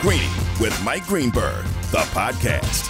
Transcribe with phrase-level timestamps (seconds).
[0.00, 2.88] Greeny with Mike Greenberg, the podcast.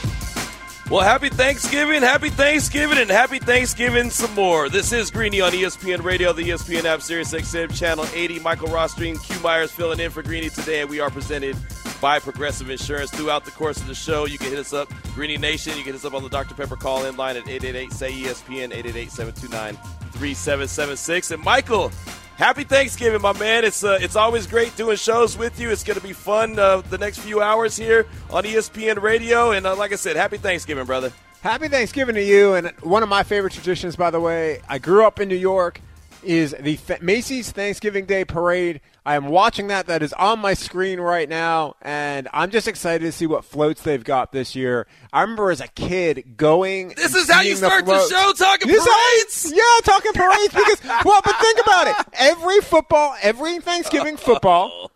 [0.89, 4.69] Well, happy Thanksgiving, happy Thanksgiving, and happy Thanksgiving some more.
[4.69, 8.39] This is Greeny on ESPN Radio, the ESPN app, Sirius XM, Channel 80.
[8.39, 11.57] Michael Rothstein, Q Myers filling in for Greeny today, and we are presented
[12.01, 13.11] by Progressive Insurance.
[13.11, 15.73] Throughout the course of the show, you can hit us up, Greeny Nation.
[15.73, 16.55] You can hit us up on the Dr.
[16.55, 19.75] Pepper call in line at 888 say ESPN, 888 729
[20.13, 21.33] 3776.
[21.33, 21.91] And Michael,
[22.41, 23.67] Happy Thanksgiving, my man.
[23.67, 25.69] It's uh, it's always great doing shows with you.
[25.69, 29.51] It's going to be fun uh, the next few hours here on ESPN Radio.
[29.51, 31.13] And uh, like I said, happy Thanksgiving, brother.
[31.43, 32.55] Happy Thanksgiving to you.
[32.55, 35.83] And one of my favorite traditions, by the way, I grew up in New York,
[36.23, 38.81] is the Th- Macy's Thanksgiving Day Parade.
[39.05, 39.87] I am watching that.
[39.87, 43.83] That is on my screen right now, and I'm just excited to see what floats
[43.83, 44.87] they've got this year.
[45.13, 46.89] I remember as a kid going.
[46.97, 49.53] This is how you seeing the start the, show talking This parades.
[49.57, 52.07] yeah, talking parades because well, but think about it.
[52.19, 54.91] Every football, every Thanksgiving football, oh.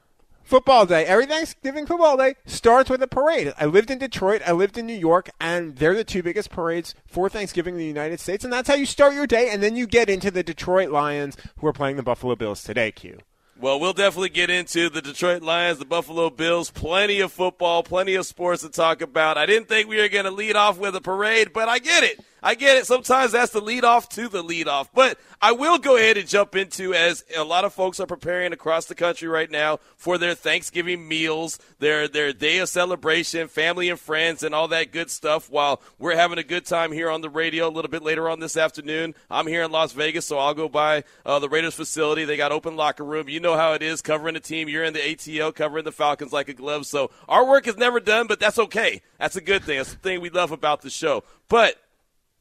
[0.55, 3.53] Football day, every Thanksgiving football day starts with a parade.
[3.59, 6.95] I lived in Detroit, I lived in New York, and they're the two biggest parades
[7.09, 9.51] for Thanksgiving in the United States, and that's how you start your day.
[9.51, 12.93] And then you get into the Detroit Lions, who are playing the Buffalo Bills today.
[12.93, 13.19] Q.
[13.61, 16.71] Well, we'll definitely get into the Detroit Lions, the Buffalo Bills.
[16.71, 19.37] Plenty of football, plenty of sports to talk about.
[19.37, 22.05] I didn't think we were going to lead off with a parade, but I get
[22.05, 22.21] it.
[22.45, 22.87] I get it.
[22.87, 24.93] Sometimes that's the lead off to the lead off.
[24.93, 28.53] But I will go ahead and jump into as a lot of folks are preparing
[28.53, 33.89] across the country right now for their Thanksgiving meals, their their day of celebration, family
[33.89, 35.49] and friends, and all that good stuff.
[35.49, 38.41] While we're having a good time here on the radio a little bit later on
[38.41, 42.27] this afternoon, I'm here in Las Vegas, so I'll go by uh, the Raiders facility.
[42.27, 43.27] They got open locker room.
[43.27, 44.69] You know how it is covering the team.
[44.69, 46.85] You're in the ATL covering the Falcons like a glove.
[46.85, 49.01] So our work is never done, but that's okay.
[49.19, 49.79] That's a good thing.
[49.79, 51.25] That's the thing we love about the show.
[51.49, 51.81] But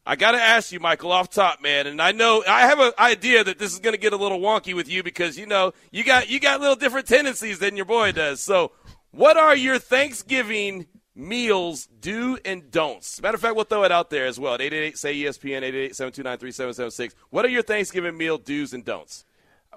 [0.05, 2.91] I got to ask you, Michael, off top, man, and I know I have an
[2.99, 5.73] idea that this is going to get a little wonky with you because you know
[5.91, 8.41] you got you got little different tendencies than your boy does.
[8.41, 8.73] So,
[9.11, 13.21] what are your Thanksgiving meals do and don'ts?
[13.21, 14.55] Matter of fact, we'll throw it out there as well.
[14.55, 17.13] At 888 say ESPN 888-729-3776.
[17.29, 19.23] What are your Thanksgiving meal do's and don'ts?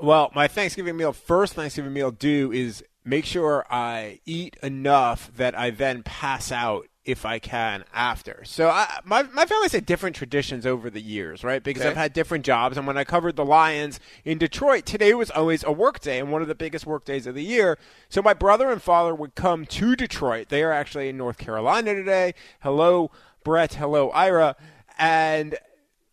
[0.00, 5.56] Well, my Thanksgiving meal, first Thanksgiving meal do is make sure I eat enough that
[5.56, 8.42] I then pass out if I can after.
[8.44, 11.62] So I, my my family's had different traditions over the years, right?
[11.62, 11.90] Because Okay.
[11.90, 15.64] I've had different jobs, and when I covered the Lions in Detroit, today was always
[15.64, 17.78] a work day and one of the biggest work days of the year.
[18.08, 20.48] So my brother and father would come to Detroit.
[20.50, 22.34] They are actually in North Carolina today.
[22.60, 23.10] Hello,
[23.44, 23.74] Brett.
[23.74, 24.56] Hello, Ira.
[24.98, 25.56] And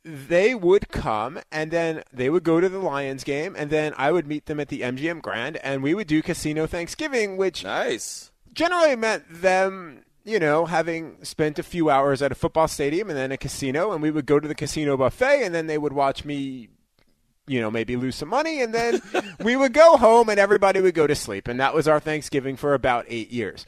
[0.05, 4.11] they would come and then they would go to the Lions game and then I
[4.11, 8.29] would meet them at the MGM Grand and we would do casino Thanksgiving, which Nice.
[8.51, 13.17] generally meant them, you know, having spent a few hours at a football stadium and
[13.17, 15.93] then a casino and we would go to the casino buffet and then they would
[15.93, 16.69] watch me
[17.45, 19.01] you know, maybe lose some money and then
[19.43, 22.55] we would go home and everybody would go to sleep and that was our Thanksgiving
[22.55, 23.65] for about 8 years.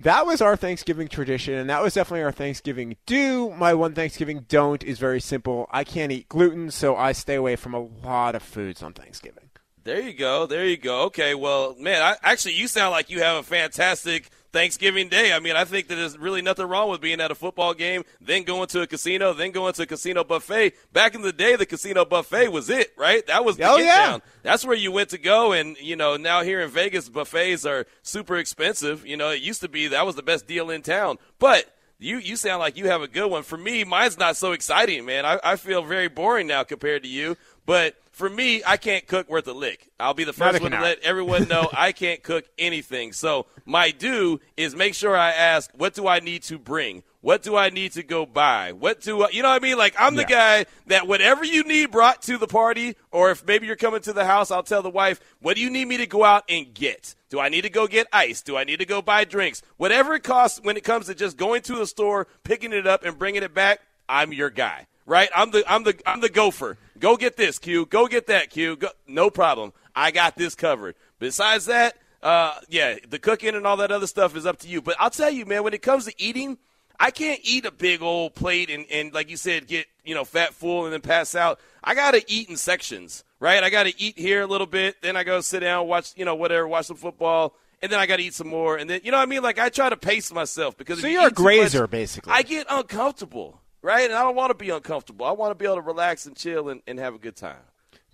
[0.00, 3.50] That was our Thanksgiving tradition, and that was definitely our Thanksgiving do.
[3.50, 5.68] My one Thanksgiving don't is very simple.
[5.70, 9.50] I can't eat gluten, so I stay away from a lot of foods on Thanksgiving.
[9.84, 10.46] There you go.
[10.46, 11.02] There you go.
[11.02, 11.34] Okay.
[11.34, 15.32] Well, man, I, actually, you sound like you have a fantastic Thanksgiving Day.
[15.32, 18.04] I mean, I think that there's really nothing wrong with being at a football game,
[18.20, 20.72] then going to a casino, then going to a casino buffet.
[20.92, 23.26] Back in the day, the casino buffet was it, right?
[23.26, 24.06] That was the Oh, get yeah.
[24.06, 24.22] down.
[24.42, 25.52] That's where you went to go.
[25.52, 29.04] And, you know, now here in Vegas, buffets are super expensive.
[29.04, 31.18] You know, it used to be that was the best deal in town.
[31.40, 31.64] But
[31.98, 33.42] you, you sound like you have a good one.
[33.42, 35.26] For me, mine's not so exciting, man.
[35.26, 37.36] I, I feel very boring now compared to you.
[37.66, 39.88] But for me, I can't cook worth a lick.
[39.98, 43.12] I'll be the first one to let everyone know I can't cook anything.
[43.12, 47.02] So my do is make sure I ask, what do I need to bring?
[47.22, 48.72] What do I need to go buy?
[48.72, 49.76] What do I, you know what I mean?
[49.78, 50.62] Like I'm the Yeah.
[50.64, 54.12] guy that whatever you need brought to the party, or if maybe you're coming to
[54.12, 56.72] the house, I'll tell the wife, what do you need me to go out and
[56.72, 57.14] get?
[57.30, 58.42] Do I need to go get ice?
[58.42, 59.62] Do I need to go buy drinks?
[59.76, 63.04] Whatever it costs when it comes to just going to the store, picking it up
[63.04, 64.86] and bringing it back, I'm your guy.
[65.06, 65.28] Right?
[65.34, 66.78] I'm the I'm the I'm the gopher.
[66.98, 67.86] Go get this, Q.
[67.86, 68.76] Go get that, Q.
[68.76, 69.72] Go, no problem.
[69.94, 70.94] I got this covered.
[71.18, 74.80] Besides that, uh, yeah, the cooking and all that other stuff is up to you.
[74.80, 76.58] But I'll tell you, man, when it comes to eating,
[76.98, 80.24] I can't eat a big old plate and, and like you said, get, you know,
[80.24, 81.60] fat full and then pass out.
[81.82, 83.62] I got to eat in sections, right?
[83.62, 86.24] I got to eat here a little bit, then I go sit down, watch, you
[86.24, 89.00] know, whatever, watch some football, and then I got to eat some more, and then
[89.04, 89.42] you know what I mean?
[89.42, 91.82] Like I try to pace myself because so if you're you a eat too grazer,
[91.82, 92.32] much, basically.
[92.32, 94.04] I get uncomfortable, right?
[94.06, 95.26] And I don't want to be uncomfortable.
[95.26, 97.58] I want to be able to relax and chill and, and have a good time.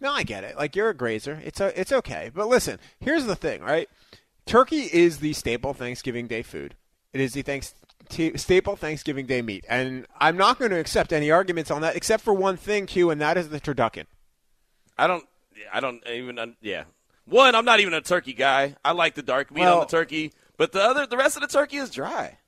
[0.01, 0.57] No, I get it.
[0.57, 1.41] Like you're a grazer.
[1.45, 2.31] It's a, it's okay.
[2.35, 3.89] But listen, here's the thing, right?
[4.47, 6.75] Turkey is the staple Thanksgiving Day food.
[7.13, 7.75] It is the thanks
[8.09, 11.97] t- staple Thanksgiving Day meat, and I'm not going to accept any arguments on that,
[11.97, 14.07] except for one thing, Q, and that is the turducken.
[14.99, 15.25] I don't.
[15.73, 16.57] I don't even.
[16.61, 16.85] Yeah.
[17.27, 18.75] One, I'm not even a turkey guy.
[18.85, 21.43] I like the dark meat Well- on the turkey, but the other, the rest of
[21.43, 22.39] the turkey is dry.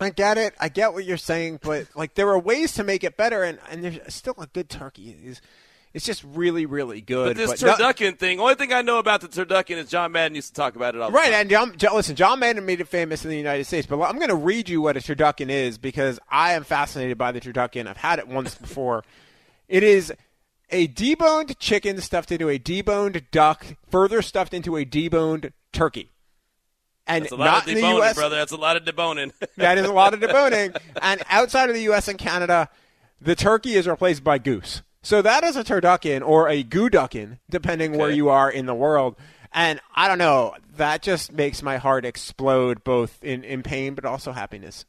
[0.00, 0.54] I get it.
[0.60, 3.58] I get what you're saying, but like there are ways to make it better, and,
[3.70, 5.16] and there's still a good turkey.
[5.24, 5.40] It's,
[5.94, 7.28] it's just really, really good.
[7.28, 10.34] But this no- turducken thing, only thing I know about the turducken is John Madden
[10.34, 11.70] used to talk about it all right, the time.
[11.70, 14.28] and John, listen, John Madden made it famous in the United States, but I'm going
[14.28, 17.86] to read you what a turducken is because I am fascinated by the turducken.
[17.86, 19.04] I've had it once before.
[19.68, 20.12] It is
[20.70, 26.10] a deboned chicken stuffed into a deboned duck, further stuffed into a deboned turkey.
[27.06, 28.14] And That's a lot not of in the deboning, U.S.
[28.14, 28.36] brother.
[28.36, 29.32] That's a lot of deboning.
[29.56, 30.76] That is a lot of deboning.
[31.02, 32.08] and outside of the U.S.
[32.08, 32.68] and Canada,
[33.20, 34.82] the turkey is replaced by goose.
[35.02, 39.14] So that is a turducken or a gooducken, depending where you are in the world.
[39.52, 44.04] And I don't know, that just makes my heart explode, both in, in pain but
[44.04, 44.84] also happiness.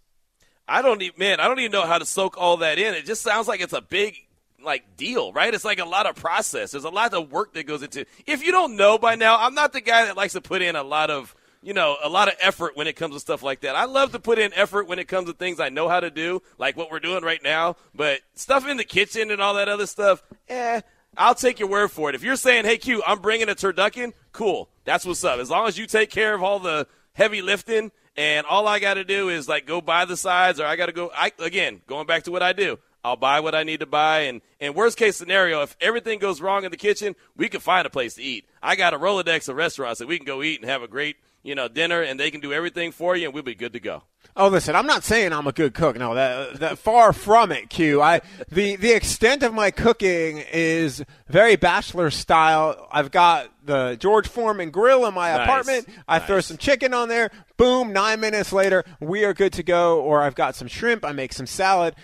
[0.68, 2.94] I don't even, man, I don't even know how to soak all that in.
[2.94, 4.18] It just sounds like it's a big,
[4.62, 5.54] like, deal, right?
[5.54, 6.72] It's like a lot of process.
[6.72, 9.54] There's a lot of work that goes into If you don't know by now, I'm
[9.54, 11.34] not the guy that likes to put in a lot of,
[11.68, 13.76] you know, a lot of effort when it comes to stuff like that.
[13.76, 16.10] I love to put in effort when it comes to things I know how to
[16.10, 17.76] do, like what we're doing right now.
[17.94, 20.80] But stuff in the kitchen and all that other stuff, eh,
[21.18, 22.16] I'll take your word for it.
[22.16, 24.70] If you're saying, hey, Q, I'm bringing a turducken, cool.
[24.86, 25.40] That's what's up.
[25.40, 28.94] As long as you take care of all the heavy lifting and all I got
[28.94, 31.82] to do is like go buy the sides or I got to go I again,
[31.86, 32.80] going back to what I do.
[33.04, 36.42] I'll buy what I need to buy and and worst case scenario, if everything goes
[36.42, 38.48] wrong in the kitchen, we can find a place to eat.
[38.64, 41.18] I got a Rolodex of restaurants that we can go eat and have a great,
[41.48, 43.80] you know, dinner and they can do everything for you and we'll be good to
[43.80, 44.04] go.
[44.36, 45.98] Oh, listen, I'm not saying I'm a good cook.
[45.98, 48.02] No, that, that far from it, Q.
[48.02, 48.20] I
[48.52, 52.88] the the extent of my cooking is very bachelor style.
[52.92, 55.44] I've got the George Foreman grill in my Nice.
[55.44, 55.88] apartment.
[56.06, 57.32] I throw some chicken on there.
[57.56, 61.14] Boom, 9 minutes later, we are good to go or I've got some shrimp, I
[61.14, 61.96] make some salad.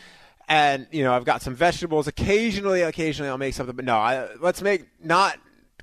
[0.48, 2.08] And you know I've got some vegetables.
[2.08, 3.98] Occasionally, occasionally I'll make something, but no.
[3.98, 5.38] I, let's make not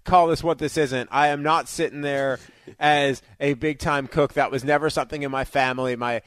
[0.05, 1.09] call this what this isn't.
[1.13, 2.39] I am not sitting there
[2.79, 4.35] as a big time cook.
[4.35, 5.97] That was never something in my family.
[5.97, 6.23] My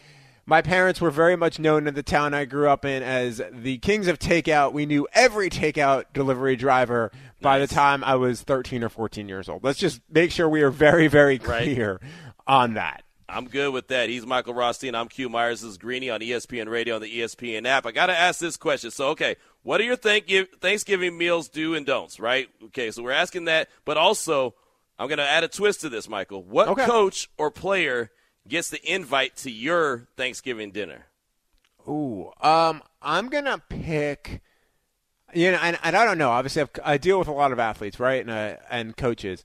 [0.45, 3.77] my parents were very much known in the town I grew up in as the
[3.77, 4.73] kings of takeout.
[4.73, 7.11] We knew every takeout delivery driver
[7.41, 9.63] by the time I was 13 or 14 years old.
[9.63, 11.63] Let's just make sure we are very, very Right.
[11.63, 12.01] clear
[12.45, 13.03] on that.
[13.29, 14.09] I'm good with that.
[14.09, 14.95] He's Michael Rothstein.
[14.95, 15.61] I'm Q Myers.
[15.61, 17.85] This is Greeny on ESPN Radio on the ESPN app.
[17.85, 18.91] I got to ask this question.
[18.91, 20.29] So, okay, what are your thank-
[20.59, 22.49] Thanksgiving meals do and don'ts, right?
[22.65, 24.55] Okay, so we're asking that, but also
[24.99, 26.43] I'm going to add a twist to this, Michael.
[26.43, 26.85] What Okay.
[26.85, 28.11] coach or player
[28.47, 31.05] gets the invite to your Thanksgiving dinner?
[31.87, 34.41] Ooh, um, I'm gonna pick.
[35.33, 36.29] You know, and, and I don't know.
[36.29, 39.43] Obviously, I've, I deal with a lot of athletes, right, and uh, and coaches.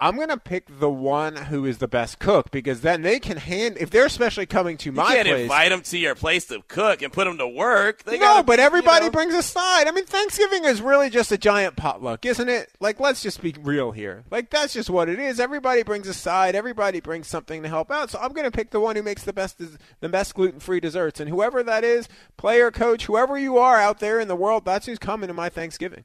[0.00, 3.76] I'm gonna pick the one who is the best cook because then they can hand
[3.78, 5.42] if they're especially coming to You my can't place.
[5.42, 8.04] invite them to your place to cook and put them to work.
[8.04, 9.86] They no, gotta, but you everybody know- brings a side.
[9.88, 12.70] I mean, Thanksgiving is really just a giant potluck, isn't it?
[12.80, 14.24] Like, let's just be real here.
[14.30, 15.38] Like, that's just what it is.
[15.38, 16.54] Everybody brings a side.
[16.54, 18.10] Everybody brings something to help out.
[18.10, 19.60] So I'm going to pick the one who makes the best
[20.00, 22.08] the best gluten free desserts, and whoever that is,
[22.38, 25.48] player, coach, whoever you are out there in the world, that's who's coming to my
[25.50, 26.04] Thanksgiving.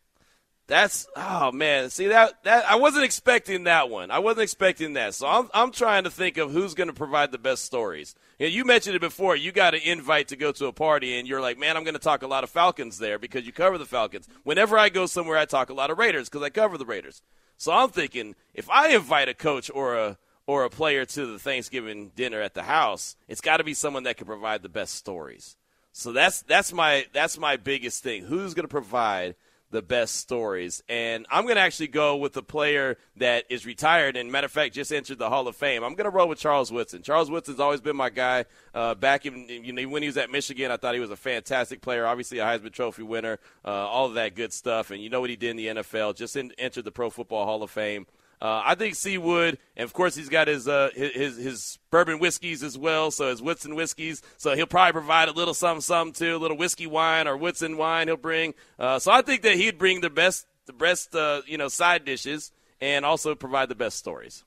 [0.67, 1.91] That's oh man.
[1.91, 4.09] See that that I wasn't expecting that one.
[4.09, 5.13] I wasn't expecting that.
[5.13, 8.15] So I'm I'm trying to think of who's going to provide the best stories.
[8.39, 9.35] You, know, you mentioned it before.
[9.35, 11.93] You got an invite to go to a party, and you're like, man, I'm going
[11.93, 14.27] to talk a lot of Falcons there because you cover the Falcons.
[14.43, 17.21] Whenever I go somewhere, I talk a lot of Raiders because I cover the Raiders.
[17.57, 20.17] So I'm thinking if I invite a coach or a
[20.47, 24.03] or a player to the Thanksgiving dinner at the house, it's got to be someone
[24.03, 25.57] that can provide the best stories.
[25.91, 28.25] So that's that's my that's my biggest thing.
[28.25, 29.35] Who's going to provide
[29.75, 30.81] the best stories?
[30.89, 34.51] And I'm going to actually go with the player that is retired and matter of
[34.51, 35.83] fact just entered the Hall of Fame.
[35.83, 37.03] I'm going to roll with Charles Woodson.
[37.03, 38.45] Charles Woodson's always been my guy.
[38.73, 41.15] Uh, back in you know when he was at Michigan, I thought he was a
[41.15, 42.05] fantastic player.
[42.07, 44.91] Obviously a Heisman Trophy winner, uh, all of that good stuff.
[44.91, 46.15] And you know what he did in the NFL?
[46.15, 48.07] Just in, entered the Pro Football Hall of Fame.
[48.45, 52.61] Uh, I think Seawood, and of course he's got his, uh, his his bourbon whiskeys
[52.61, 53.09] as well.
[53.09, 54.21] So his Woodson whiskeys.
[54.37, 57.75] So he'll probably provide a little something, something too, a little whiskey wine or Woodson
[57.75, 58.07] wine.
[58.07, 58.53] He'll bring.
[58.77, 62.05] Uh, so I think that he'd bring the best the best uh, you know side
[62.05, 64.43] dishes and also provide the best stories.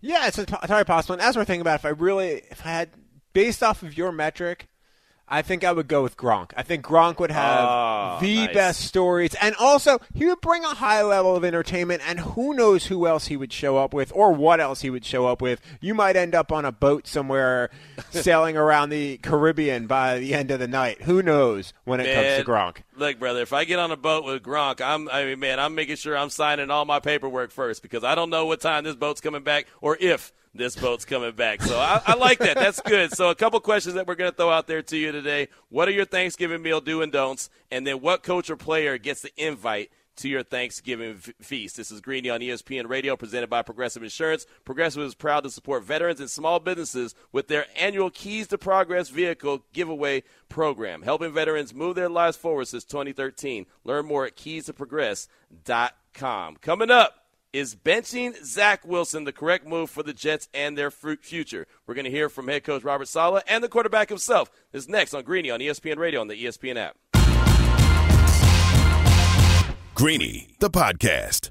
[0.00, 1.12] Yeah, it's entirely possible.
[1.12, 2.90] And as we're thinking about, it, if I really, if I had,
[3.32, 4.66] based off of your metric,
[5.28, 6.52] I think I would go with Gronk.
[6.56, 8.54] I think Gronk would have Oh, the nice.
[8.54, 12.02] best stories, and also he would bring a high level of entertainment.
[12.06, 15.04] And who knows who else he would show up with, or what else he would
[15.04, 15.60] show up with.
[15.80, 17.70] You might end up on a boat somewhere,
[18.10, 21.02] sailing around the Caribbean by the end of the night.
[21.02, 22.82] Who knows when it Man, comes to Gronk?
[22.96, 25.74] Look, brother, if I get on a boat with Gronk, I'm I mean, man, I'm
[25.74, 28.94] making sure I'm signing all my paperwork first because I don't know what time this
[28.96, 31.62] boat's coming back or if this boat's coming back.
[31.62, 32.56] So I, I like that.
[32.56, 33.12] That's good.
[33.12, 35.48] So a couple questions that we're going to throw out there to you today.
[35.68, 37.50] What are your Thanksgiving meal do and don'ts?
[37.70, 41.76] And then what coach or player gets the invite to your Thanksgiving feast.
[41.76, 44.46] This is Greeny on ESPN Radio, presented by Progressive Insurance.
[44.64, 49.10] Progressive is proud to support veterans and small businesses with their annual Keys to Progress
[49.10, 53.66] vehicle giveaway program, helping veterans move their lives forward since 2013.
[53.84, 56.56] Learn more at keystoprogress.com.
[56.56, 57.25] Coming up,
[57.56, 61.66] is benching Zach Wilson the correct move for the Jets and their future?
[61.86, 64.50] We're going to hear from head coach Robert Saleh and the quarterback himself.
[64.72, 66.96] This is next on Greeny on ESPN Radio on the ESPN app.
[69.94, 71.50] Greeny, the podcast.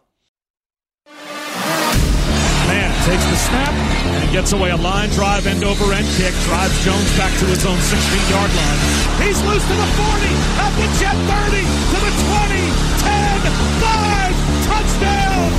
[3.05, 3.73] Takes the snap
[4.21, 6.33] and gets away a line drive end over end kick.
[6.45, 8.79] Drives Jones back to his own 16 yard line.
[9.25, 10.29] He's loose to the 40,
[10.61, 12.61] at the Jet 30, to the 20,
[13.01, 13.41] 10,
[13.81, 15.49] 5, touchdown.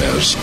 [0.00, 0.34] There's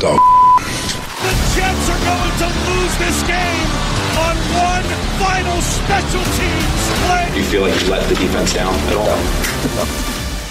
[0.00, 0.16] dog.
[0.16, 3.68] The Jets are going to lose this game
[4.16, 4.86] on one
[5.20, 7.28] final special teams play.
[7.32, 9.16] Do you feel like you let the defense down at all?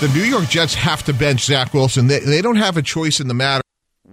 [0.02, 2.08] The New York Jets have to bench Zach Wilson.
[2.08, 3.65] They, they don't have a choice in the matter.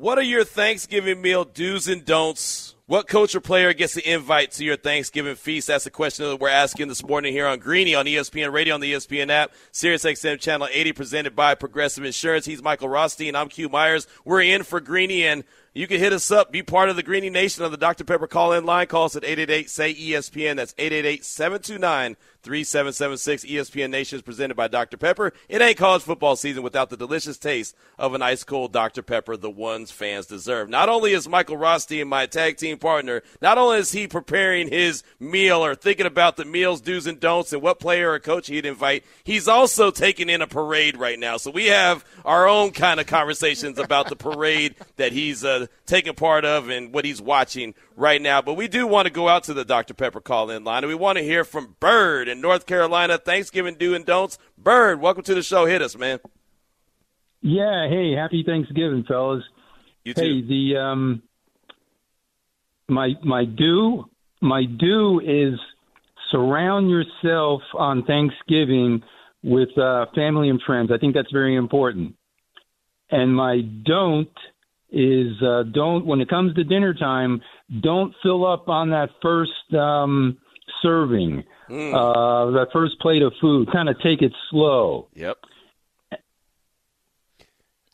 [0.03, 2.75] What are your Thanksgiving meal do's and don'ts?
[2.87, 5.69] What coach or player gets the invite to your Thanksgiving feast?
[5.69, 8.81] That's the question that we're asking this morning here on Greeny on ESPN Radio on
[8.81, 12.47] the ESPN app, Sirius XM Channel 80, presented by Progressive Insurance.
[12.47, 13.37] He's Michael Rothstein.
[13.37, 14.09] I'm Q Myers.
[14.25, 16.51] We're in for Greeny, and you can hit us up.
[16.51, 18.03] Be part of the Greeny Nation on the Dr.
[18.03, 18.89] Pepper call-in line.
[18.89, 20.57] Call us at 888-SAY-ESPN.
[20.57, 20.75] That's
[22.43, 23.51] 888-729-3776.
[23.51, 24.97] ESPN Nation is presented by Dr.
[24.97, 25.33] Pepper.
[25.49, 29.03] It ain't college football season without the delicious taste of an ice-cold Dr.
[29.03, 30.69] Pepper, the ones fans deserve.
[30.69, 35.03] Not only is Michael Rothstein my tag team partner, not only is he preparing his
[35.21, 38.67] meal or thinking about the meals, do's, and don'ts and what player or coach he'd
[38.67, 41.37] invite, he's also taking in a parade right now.
[41.37, 46.15] So we have our own kind of conversations about the parade that he's uh, taking
[46.15, 48.43] part of and what he's watching right now.
[48.43, 49.95] But we do want to go out to the Dr.
[49.95, 53.19] Pepper call in line, and we want to hear from Bird in North Carolina.
[53.19, 54.39] Thanksgiving do and don'ts.
[54.59, 55.67] Bird, welcome to the show.
[55.67, 56.19] Hit us, man.
[57.41, 59.45] Yeah, hey, happy Thanksgiving, fellas.
[60.05, 60.21] You too.
[60.21, 61.23] Hey, the um
[62.89, 64.07] my my do
[64.41, 65.59] my do is
[66.31, 69.03] surround yourself on Thanksgiving
[69.43, 70.91] with uh family and friends.
[70.93, 72.17] I think that's very important.
[73.11, 74.31] And my don't
[74.91, 77.41] is uh, don't when it comes to dinner time,
[77.81, 80.39] don't fill up on that first um,
[80.83, 81.95] serving, Mm.
[81.95, 83.73] uh, that first plate of food.
[83.73, 85.09] Kind of take it slow.
[85.15, 85.39] Yep.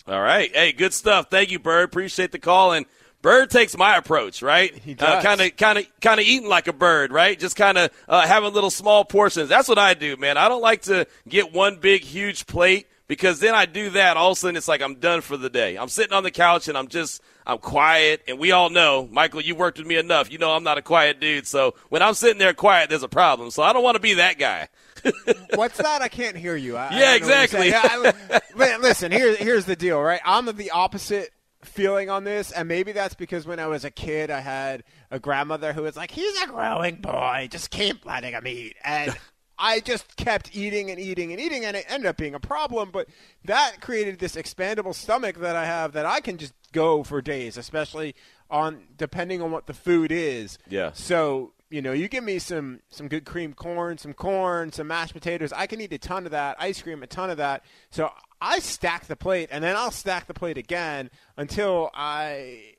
[0.09, 0.51] All right.
[0.53, 1.29] Hey, good stuff.
[1.31, 1.85] Thank you, Bird.
[1.85, 2.73] Appreciate the call.
[2.73, 2.87] And
[3.23, 4.75] Bird takes my approach, right?
[4.75, 5.23] He does.
[5.23, 7.39] Kind of, kind of, kind of eating like a bird, right?
[7.39, 9.49] Just kind of uh, having little small portions.
[9.49, 10.39] That's what I do, man.
[10.39, 14.17] I don't like to get one big, huge plate because then I do that.
[14.17, 15.77] All of a sudden, it's like I'm done for the day.
[15.77, 18.23] I'm sitting on the couch and I'm just, I'm quiet.
[18.29, 20.31] And we all know, Michael, you worked with me enough.
[20.31, 21.47] You know I'm not a quiet dude.
[21.47, 23.51] So when I'm sitting there quiet, there's a problem.
[23.51, 24.69] So I don't want to be that guy.
[25.55, 26.03] What's that?
[26.03, 26.77] I can't hear you.
[26.77, 27.69] I, I Yeah, don't know what you're exactly.
[27.71, 30.21] Yeah, I- listen, here's here's the deal, right?
[30.25, 31.31] I'm the opposite
[31.63, 35.19] feeling on this, and maybe that's because when I was a kid, I had a
[35.19, 39.17] grandmother who was like, "He's a growing boy, just keep letting him eat," and
[39.59, 42.91] I just kept eating and eating and eating, and it ended up being a problem.
[42.93, 43.09] But
[43.45, 47.57] that created this expandable stomach that I have that I can just go for days,
[47.57, 48.15] especially
[48.51, 50.59] on depending on what the food is.
[50.69, 50.93] Yeah.
[50.93, 55.13] So you know, you give me some some good cream corn, some corn, some mashed
[55.13, 55.53] potatoes.
[55.53, 56.57] I can eat a ton of that.
[56.59, 57.65] Ice cream, a ton of that.
[57.91, 58.11] So
[58.41, 62.75] I stack the plate, and then I'll stack the plate again until I.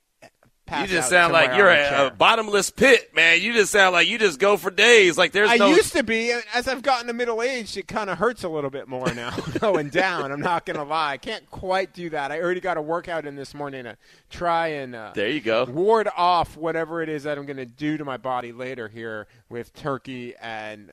[0.70, 3.40] You just sound like you're a a, bottomless pit, man.
[3.40, 5.18] You just sound like you just go for days.
[5.18, 5.68] Like there's I no.
[5.68, 6.32] used to be.
[6.54, 9.30] As I've gotten to middle age, it kind of hurts a little bit more now,
[9.58, 10.32] going down.
[10.32, 11.12] I'm not gonna lie.
[11.12, 12.30] I can't quite do that.
[12.32, 13.96] I already got a workout in this morning to
[14.28, 15.64] try and uh, there you go.
[15.64, 19.26] ward off whatever it is that I'm going to do to my body later here
[19.48, 20.92] with turkey and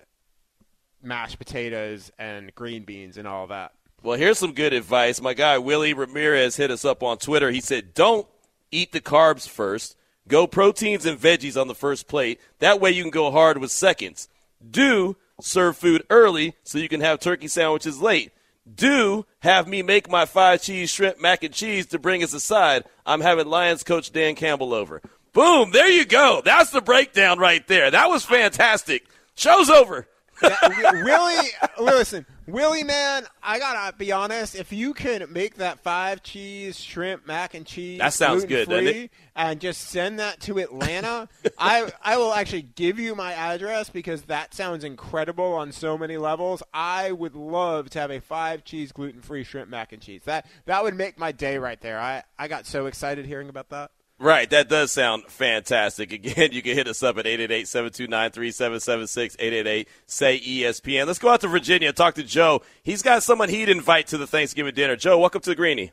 [1.01, 3.74] mashed potatoes and green beans and all that.
[4.03, 5.22] Well, here's some good advice.
[5.22, 7.51] My guy Willie Ramirez hit us up on Twitter.
[7.51, 8.27] He said, "Don't
[8.71, 9.95] eat the carbs first.
[10.27, 12.39] Go proteins and veggies on the first plate.
[12.59, 14.27] That way you can go hard with seconds.
[14.69, 18.31] Do serve food early so you can have turkey sandwiches late.
[18.74, 22.39] Do have me make my five cheese shrimp mac and cheese to bring as a
[22.39, 22.83] side.
[23.05, 25.01] I'm having Lions coach Dan Campbell over.
[25.31, 26.41] Boom, there you go.
[26.43, 27.91] That's the breakdown right there.
[27.91, 29.05] That was fantastic.
[29.36, 30.07] Show's over.
[30.41, 34.56] That- Willie, listen, Willie, man, I gotta be honest.
[34.56, 38.88] If you can make that five cheese shrimp mac and cheese, That sounds good, doesn't
[38.88, 39.12] it?
[39.36, 44.23] And just send that to Atlanta, I I will actually give you my address because
[44.23, 46.63] that sounds incredible on so many levels.
[46.73, 50.21] I would love to have a five cheese gluten free shrimp mac and cheese.
[50.26, 52.00] That that would make my day right there.
[52.00, 53.91] I I got so excited hearing about that.
[54.19, 56.12] Right, that does sound fantastic.
[56.12, 61.06] Again, you can hit us up at 888-729-3776, 888-SAY-ESPN.
[61.06, 62.63] Let's go out to Virginia and talk to Joe.
[62.82, 64.95] He's got someone he'd invite to the Thanksgiving dinner.
[64.95, 65.91] Joe, welcome to the Greeny.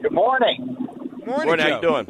[0.00, 0.76] Good morning.
[1.26, 2.06] Morning, Morning, how you doing?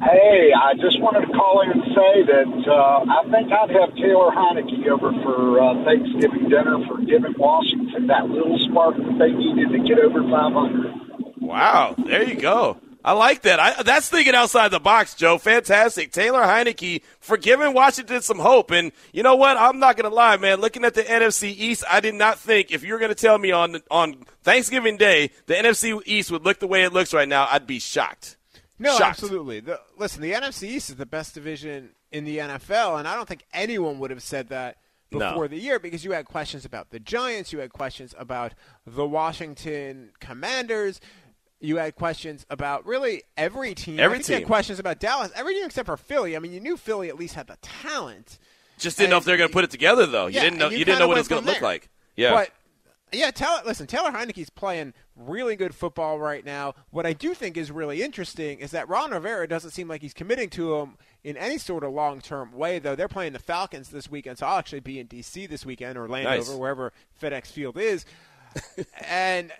[0.00, 3.92] Hey, I just wanted to call in and say that uh, I think I'd have
[3.96, 9.32] Taylor Heinicke over for uh, Thanksgiving dinner for giving Washington that little spark that they
[9.32, 11.09] needed to get over 500.
[11.40, 12.76] Wow, there you go.
[13.02, 13.58] I like that.
[13.58, 15.38] I, that's thinking outside the box, Joe.
[15.38, 16.12] Fantastic.
[16.12, 18.70] Taylor Heinicke for giving Washington some hope.
[18.70, 19.56] And you know what?
[19.56, 20.60] I'm not going to lie, man.
[20.60, 23.38] Looking at the NFC East, I did not think if you were going to tell
[23.38, 27.26] me on on Thanksgiving Day the NFC East would look the way it looks right
[27.28, 28.36] now, I'd be shocked.
[28.78, 29.02] No, Shocked.
[29.22, 29.60] absolutely.
[29.60, 33.26] The, listen, the NFC East is the best division in the NFL, and I don't
[33.28, 34.76] think anyone would have said that
[35.10, 35.18] No.
[35.20, 38.52] before the year because you had questions about the Giants, you had questions about
[38.86, 41.00] the Washington Commanders,
[41.60, 44.00] you had questions about really every team.
[44.00, 44.38] Every You team.
[44.38, 46.34] had questions about Dallas, every team except for Philly.
[46.36, 48.38] I mean, you knew Philly at least had the talent.
[48.78, 50.26] Just didn't know if they were going to put it together, though.
[50.26, 50.70] You Yeah, didn't know.
[50.70, 51.90] You, you didn't know what it was going to look like.
[52.16, 52.30] Yeah.
[52.32, 52.50] But
[53.12, 56.74] yeah, Taylor, listen, Taylor Heinicke's playing really good football right now.
[56.90, 60.14] What I do think is really interesting is that Ron Rivera doesn't seem like he's
[60.14, 62.94] committing to him in any sort of long-term way, though.
[62.94, 65.46] They're playing the Falcons this weekend, so I'll actually be in D.C.
[65.46, 66.50] this weekend, or Landover, Nice.
[66.50, 68.06] wherever FedEx Field is.
[69.08, 69.52] and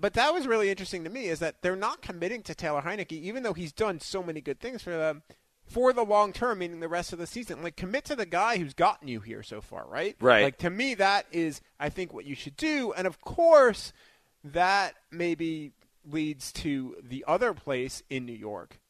[0.00, 3.12] but that was really interesting to me is that they're not committing to Taylor Heinicke,
[3.12, 5.22] even though he's done so many good things for them
[5.64, 7.62] for the long term, meaning the rest of the season.
[7.62, 10.16] Like commit to the guy who's gotten you here so far, right?
[10.20, 10.42] Right.
[10.42, 13.92] Like to me, that is I think what you should do, and of course,
[14.44, 15.72] that maybe
[16.04, 18.80] leads to the other place in New York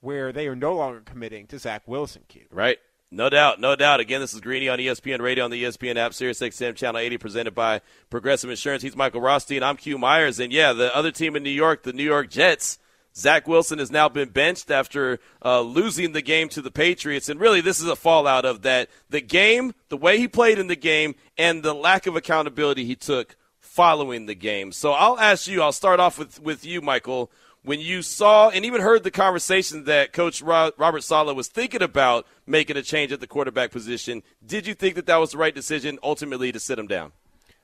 [0.00, 2.22] where they are no longer committing to Zach Wilson.
[2.28, 2.46] Q.
[2.50, 2.78] Right.
[3.10, 4.00] No doubt, no doubt.
[4.00, 7.16] Again, this is Greeny on ESPN Radio on the ESPN app, Sirius XM Channel 80,
[7.16, 8.82] presented by Progressive Insurance.
[8.82, 9.62] He's Michael Rothstein.
[9.62, 10.38] I'm Q Myers.
[10.38, 12.78] And yeah, the other team in New York, the New York Jets,
[13.16, 17.30] Zach Wilson has now been benched after uh, losing the game to the Patriots.
[17.30, 18.90] And really, this is a fallout of that.
[19.08, 22.94] The game, the way he played in the game, and the lack of accountability he
[22.94, 24.70] took following the game.
[24.70, 27.30] So I'll ask you, I'll start off with, with you, Michael.
[27.68, 32.26] When you saw and even heard the conversation that Coach Robert Saleh was thinking about
[32.46, 35.54] making a change at the quarterback position, did you think that that was the right
[35.54, 37.12] decision ultimately to sit him down?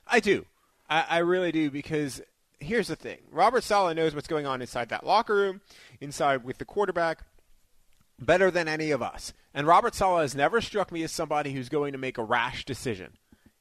[0.05, 0.45] I do.
[0.87, 2.21] I, I really do because
[2.59, 5.61] here's the thing: Robert Saleh knows what's going on inside that locker room,
[5.99, 7.21] inside with the quarterback,
[8.19, 9.33] better than any of us.
[9.55, 12.63] And Robert Saleh has never struck me as somebody who's going to make a rash
[12.63, 13.13] decision.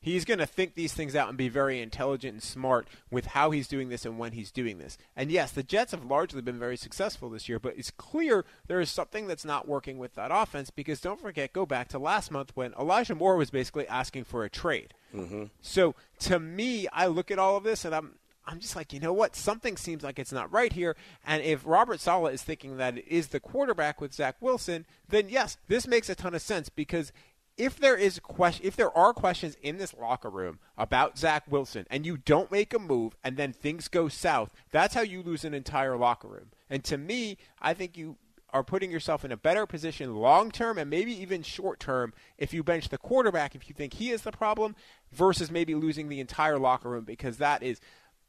[0.04, 3.50] He's going to think these things out and be very intelligent and smart with how
[3.50, 4.98] he's doing this and when he's doing this.
[5.16, 8.80] And yes, the Jets have largely been very successful this year, but it's clear there
[8.80, 12.30] is something that's not working with that offense because don't forget, go back to last
[12.30, 14.92] month when Elijah Moore was basically asking for a trade.
[15.14, 15.44] Mm-hmm.
[15.62, 19.00] So to me, I look at all of this and I'm I'm just like, you
[19.00, 19.34] know what?
[19.34, 20.96] Something seems like it's not right here.
[21.26, 25.28] And if Robert Saleh is thinking that it is the quarterback with Zach Wilson, then
[25.28, 27.12] yes, this makes a ton of sense because
[27.56, 31.86] if there is question, if there are questions in this locker room about Zach Wilson,
[31.90, 35.44] and you don't make a move, and then things go south, that's how you lose
[35.44, 36.50] an entire locker room.
[36.68, 38.16] And to me, I think you
[38.54, 42.54] are putting yourself in a better position long term and maybe even short term if
[42.54, 44.76] you bench the quarterback if you think he is the problem
[45.10, 47.80] versus maybe losing the entire locker room because that is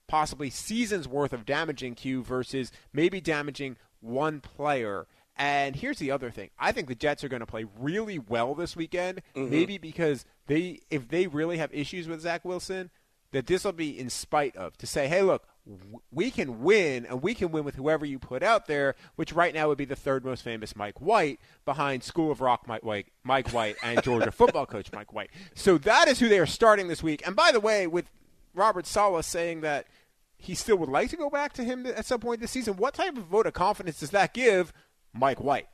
[0.08, 5.08] possibly seasons worth of damaging Q versus maybe damaging one player.
[5.38, 6.50] And here's the other thing.
[6.58, 9.50] I think the Jets are going to play really well this weekend, Mhm.
[9.50, 12.90] maybe because they if they really have issues with Zach Wilson,
[13.32, 15.46] that this will be in spite of to say, "Hey, look,
[16.12, 19.54] we can win and we can win with whoever you put out there," which right
[19.54, 23.08] now would be the third most famous Mike White behind School of Rock Mike White,
[23.24, 25.32] Mike White and Georgia football coach Mike White.
[25.54, 27.26] So that is who they are starting this week.
[27.28, 28.10] And by the way, with
[28.54, 29.86] Robert Saleh saying that
[30.38, 32.76] he still would like to go back to him at some point this season.
[32.78, 34.72] What type of vote of confidence does that give
[35.16, 35.68] Mike White?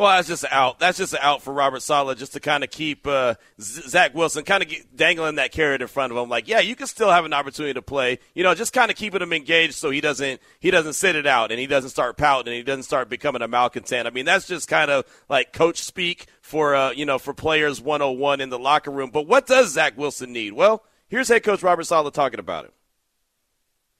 [0.00, 0.78] Well, that's just out.
[0.78, 4.62] That's just out for Robert Saleh, just to kind of keep uh, Zach Wilson kind
[4.62, 6.30] of dangling that carrot in front of him.
[6.30, 8.18] Like, yeah, you can still have an opportunity to play.
[8.32, 11.26] You know, just kind of keeping him engaged so he doesn't he doesn't sit it
[11.26, 14.06] out and he doesn't start pouting and he doesn't start becoming a malcontent.
[14.06, 17.78] I mean, that's just kind of like coach speak for uh, you know for players
[17.78, 19.10] 101 in the locker room.
[19.10, 20.54] But what does Zach Wilson need?
[20.54, 22.72] Well, here's head coach Robert Saleh talking about it.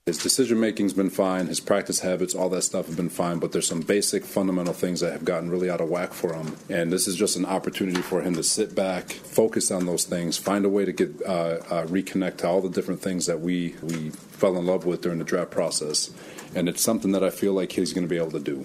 [0.07, 3.53] His decision making's been fine, his practice habits, all that stuff have been fine, but
[3.53, 6.57] there's some basic fundamental things that have gotten really out of whack for him.
[6.69, 10.39] And this is just an opportunity for him to sit back, focus on those things,
[10.39, 13.77] find a way to get uh, uh, reconnect to all the different things that we
[13.83, 16.11] we fell in love with during the draft process.
[16.55, 18.65] And it's something that I feel like he's going to be able to do.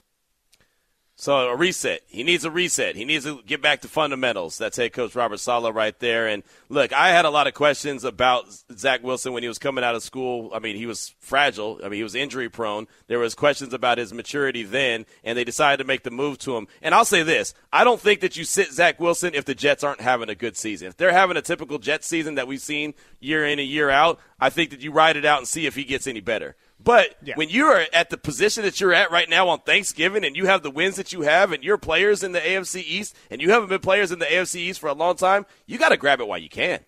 [1.18, 2.02] So a reset.
[2.08, 2.98] He needs a reset.
[2.98, 4.58] He needs to get back to fundamentals.
[4.58, 6.28] That's head coach Robert Saleh right there.
[6.28, 9.86] And look, I had a lot of questions about Zach Wilson when he was coming
[9.86, 10.52] out of school.
[10.54, 11.80] I mean, he was fragile.
[11.82, 12.88] I mean, he was injury prone.
[13.08, 16.58] There was questions about his maturity then, and they decided to make the move to
[16.58, 16.68] him.
[16.82, 19.86] And I'll say this: I don't think that you sit Zach Wilson if the Jets
[19.86, 20.90] aren't having a good season.
[20.90, 24.20] If they're having a typical Jets season that we've seen year in and year out,
[24.38, 26.58] I think that you ride it out and see if he gets any better.
[26.86, 27.36] But Yeah.
[27.36, 30.46] when you are at the position that you're at right now on Thanksgiving and you
[30.46, 33.52] have the wins that you have and you're players in the AFC East and you
[33.52, 36.22] haven't been players in the AFC East for a long time, you got to grab
[36.22, 36.80] it while you can.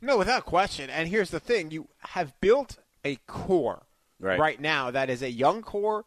[0.00, 0.90] No, without question.
[0.90, 3.86] And here's the thing: you have built a core
[4.20, 4.60] Right.
[4.60, 6.04] now that is a young core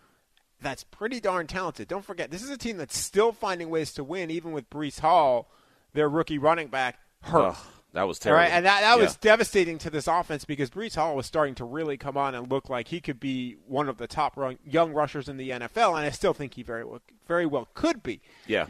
[0.62, 1.88] that's pretty darn talented.
[1.90, 5.00] Don't forget, this is a team that's still finding ways to win, even with Breece
[5.02, 5.50] Hall,
[5.94, 7.50] their rookie running back, hurt.
[7.50, 7.58] Ugh,
[7.96, 8.44] that was terrible.
[8.44, 9.18] right, and that, that was Yeah.
[9.22, 12.70] devastating to this offense because Breece Hall was starting to really come on and look
[12.70, 16.06] like he could be one of the top run, young rushers in the NFL, and
[16.06, 18.22] I still think he very well, very well could be.
[18.48, 18.68] Yeah.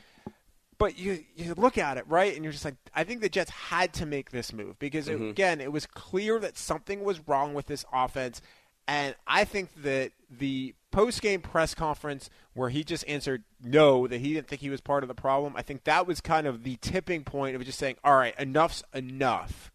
[0.77, 3.49] But you you look at it right, and you're just like, I think the Jets
[3.49, 5.29] had to make this move because it- Mhm.
[5.29, 8.41] again, it was clear that something was wrong with this offense,
[8.87, 14.21] and I think that the post game press conference where he just answered no, that
[14.21, 15.53] he didn't think he was part of the problem.
[15.55, 18.83] I think that was kind of the tipping point of just saying, all right, enough's
[18.93, 19.71] enough.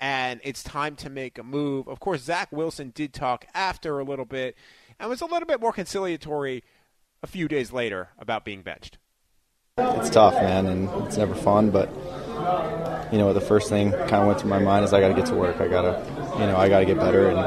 [0.00, 1.86] And it's time to make a move.
[1.86, 4.56] Of course, Zach Wilson did talk after a little bit
[4.98, 6.64] and was a little bit more conciliatory
[7.22, 8.98] a few days later about being benched.
[9.76, 11.70] it's tough, man, and it's never fun.
[11.70, 11.90] But
[13.12, 15.14] you know, the first thing kind of went through my mind is I got to
[15.14, 15.60] get to work.
[15.60, 16.02] I gotta,
[16.38, 17.38] you know, I got to get better, and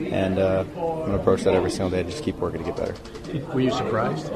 [0.00, 2.02] and uh, I'm gonna approach that every single day.
[2.02, 3.46] Just keep working to get better.
[3.52, 4.30] Were you surprised?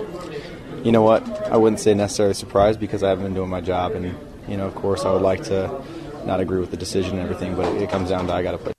[0.84, 1.26] You know what?
[1.50, 4.14] I wouldn't say necessarily surprised because I haven't been doing my job, and
[4.48, 5.82] you know, of course, I would like to
[6.24, 8.52] not agree with the decision and everything, but it, it comes down to I got
[8.52, 8.72] to play.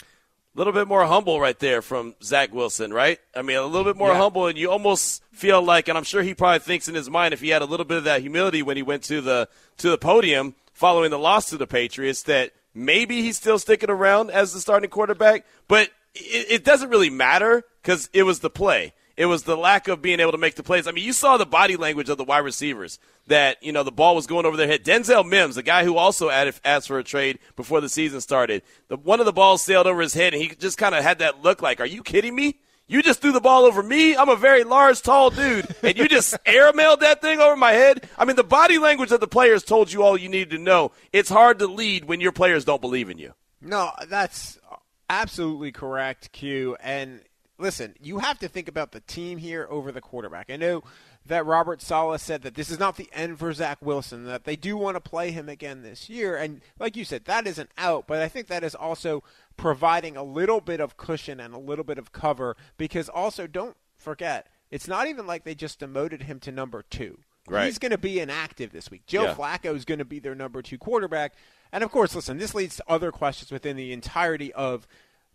[0.00, 3.18] A little bit more humble right there from Zach Wilson, right?
[3.34, 4.16] I mean, a little bit more Yeah.
[4.18, 7.34] humble, and you almost feel like, and I'm sure he probably thinks in his mind,
[7.34, 9.90] if he had a little bit of that humility when he went to the to
[9.90, 14.54] the podium following the loss to the Patriots, that maybe he's still sticking around as
[14.54, 15.44] the starting quarterback.
[15.68, 18.94] But it, it doesn't really matter because it was the play.
[19.16, 20.86] It was the lack of being able to make the plays.
[20.86, 22.98] I mean, you saw the body language of the wide receivers
[23.28, 24.84] that, you know, the ball was going over their head.
[24.84, 28.96] Denzel Mims, the guy who also asked for a trade before the season started, the,
[28.98, 31.42] one of the balls sailed over his head and he just kind of had that
[31.42, 32.58] look like, are you kidding me?
[32.88, 34.16] You just threw the ball over me.
[34.16, 38.08] I'm a very large, tall dude, and you just airmailed that thing over my head.
[38.16, 40.92] I mean, the body language of the players told you all you needed to know.
[41.12, 43.32] It's hard to lead when your players don't believe in you.
[43.60, 44.58] No, that's
[45.08, 46.76] Absolutely correct, Q.
[46.80, 47.20] And
[47.58, 50.50] listen, you have to think about the team here over the quarterback.
[50.50, 50.82] I know
[51.26, 54.56] that Robert Saleh said that this is not the end for Zach Wilson, that they
[54.56, 56.36] do want to play him again this year.
[56.36, 59.22] And like you said, that isn't out, but I think that is also
[59.56, 63.76] providing a little bit of cushion and a little bit of cover because also don't
[63.96, 67.18] forget, it's not even like they just demoted him to number two.
[67.48, 67.66] Right.
[67.66, 69.06] He's going to be inactive this week.
[69.06, 69.34] Joe Yeah.
[69.34, 71.34] Flacco is going to be their number two quarterback.
[71.72, 74.86] And of course, listen, this leads to other questions within the entirety of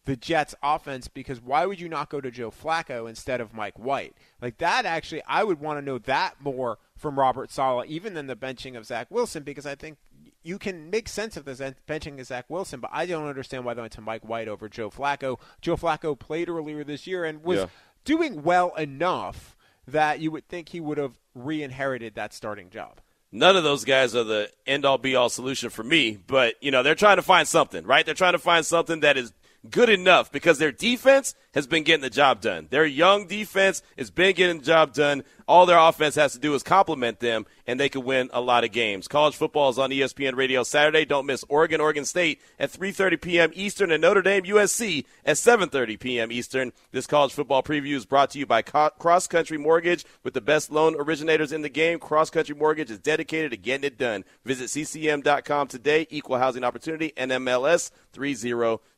[0.05, 3.77] the Jets offense because why would you not go to Joe Flacco instead of Mike
[3.77, 4.15] White?
[4.41, 8.25] Like that actually I would want to know that more from Robert Saleh even than
[8.27, 9.97] the benching of Zach Wilson because I think
[10.43, 13.75] you can make sense of the benching of Zach Wilson, but I don't understand why
[13.75, 15.39] they went to Mike White over Joe Flacco.
[15.61, 17.65] Joe Flacco played earlier this year and was Yeah.
[18.03, 19.55] doing well enough
[19.87, 22.99] that you would think he would have re-inherited that starting job.
[23.31, 26.69] None of those guys are the end all be all solution for me, but you
[26.69, 28.05] know, they're trying to find something, right?
[28.05, 29.31] They're trying to find something that is
[29.69, 32.67] good enough because their defense has been getting the job done.
[32.69, 35.23] Their young defense has been getting the job done.
[35.47, 38.63] All their offense has to do is complement them, and they could win a lot
[38.63, 39.09] of games.
[39.09, 41.03] College football is on ESPN Radio Saturday.
[41.03, 43.51] Don't miss Oregon, Oregon State at 3:30 p.m.
[43.53, 46.31] Eastern, and Notre Dame, USC at 7:30 p.m.
[46.31, 46.71] Eastern.
[46.91, 50.41] This college football preview is brought to you by Co- Cross Country Mortgage, with the
[50.41, 51.99] best loan originators in the game.
[51.99, 54.23] Cross Country Mortgage is dedicated to getting it done.
[54.45, 56.07] Visit ccm.com today.
[56.09, 57.11] Equal housing opportunity.
[57.17, 57.91] NMLS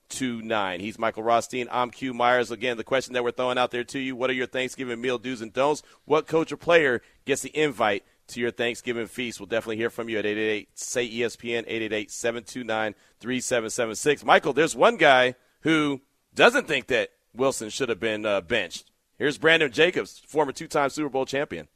[0.10, 0.80] 3029.
[0.80, 1.68] He's Michael Rothstein.
[1.72, 2.52] I'm Q Myers.
[2.52, 5.18] Again, the question that we're throwing out there to you: What are your Thanksgiving meal
[5.18, 5.84] do's and don'ts?
[6.06, 8.04] What coach or player gets the invite?
[8.28, 9.42] To your Thanksgiving feast.
[9.42, 14.24] We'll definitely hear from you at 888 say ESPN 888 729 3776.
[14.24, 16.00] Michael, there's one guy who
[16.34, 18.92] doesn't think that Wilson should have been uh, benched.
[19.18, 21.68] Here's Brandon Jacobs, former two time Super Bowl champion.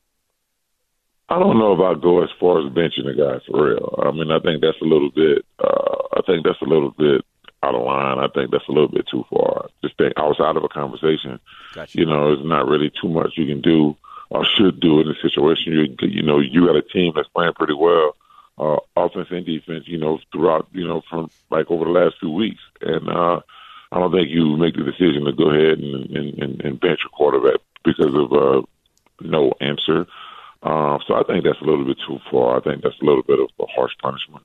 [1.28, 4.00] I don't know if I go as far as benching a guy for real.
[4.02, 5.46] I mean, I think that's a little bit.
[5.60, 7.26] Uh, I think that's a little bit
[7.68, 8.20] out of line.
[8.20, 9.68] I think that's a little bit too far.
[9.84, 11.40] Just think outside of a conversation.
[11.74, 11.98] Gotcha.
[11.98, 13.96] You know, there's not really too much you can do
[14.30, 15.74] or should do in this situation.
[15.74, 18.16] You you know, you got a team that's playing pretty well,
[18.58, 19.88] uh, offense and defense.
[19.88, 23.42] You know, throughout you know from like over the last few weeks, and uh,
[23.92, 27.00] I don't think you make the decision to go ahead and and, and, and bench
[27.04, 28.62] your quarterback because of uh,
[29.22, 30.08] no answer.
[30.64, 32.58] Uh, so I think that's a little bit too far.
[32.58, 34.44] I think that's a little bit of a harsh punishment.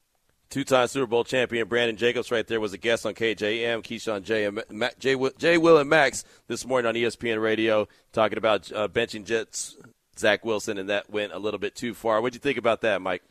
[0.53, 4.23] Two time Super Bowl champion Brandon Jacobs right there was a guest on KJM, Keyshawn
[4.23, 5.57] J, and Ma- J, Will- J.
[5.57, 9.79] Will and Max this morning on ESPN Radio talking about uh, benching Jets
[10.19, 12.21] Zach Wilson, and that went a little bit too far.
[12.21, 13.23] What'd you think about that, Mike?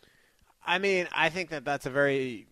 [0.65, 2.47] I mean, I think that that's a very